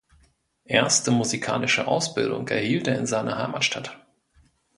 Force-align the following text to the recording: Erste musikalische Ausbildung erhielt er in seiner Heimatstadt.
Erste 0.65 1.11
musikalische 1.11 1.85
Ausbildung 1.87 2.47
erhielt 2.47 2.87
er 2.87 2.97
in 2.97 3.05
seiner 3.05 3.37
Heimatstadt. 3.37 4.03